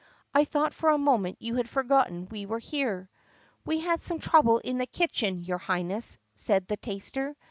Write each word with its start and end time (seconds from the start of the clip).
"I 0.33 0.45
thought 0.45 0.73
for 0.73 0.89
a 0.89 0.97
moment 0.97 1.43
you 1.43 1.57
had 1.57 1.69
forgotten 1.69 2.27
we 2.31 2.47
were 2.47 2.57
here." 2.57 3.07
"We 3.67 3.81
had 3.81 4.01
some 4.01 4.17
trouble 4.19 4.57
in 4.57 4.79
the 4.79 4.87
kitchen, 4.87 5.43
your 5.43 5.59
Highness," 5.59 6.17
said 6.33 6.67
the 6.67 6.77
taster. 6.77 7.35